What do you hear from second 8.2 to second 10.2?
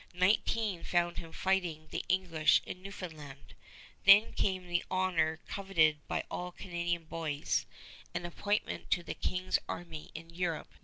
appointment to the King's army